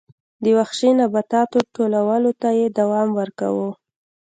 د 0.43 0.45
وحشي 0.57 0.89
نباتاتو 0.99 1.59
ټولولو 1.75 2.31
ته 2.41 2.49
یې 2.59 2.67
دوام 2.79 3.09
ورکاوه 3.19 3.69